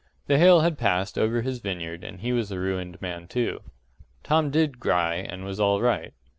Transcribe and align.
The 0.25 0.39
hail 0.39 0.61
had 0.61 0.79
passed 0.79 1.15
over 1.15 1.43
his 1.43 1.59
vineyard 1.59 2.03
and 2.03 2.21
he 2.21 2.33
was 2.33 2.51
a 2.51 2.57
ruined 2.59 2.99
man 3.03 3.27
too. 3.27 3.59
Tom 4.23 4.49
did 4.49 4.79
“gry” 4.79 5.13
and 5.17 5.45
was 5.45 5.59
all 5.59 5.79
right. 5.79 6.11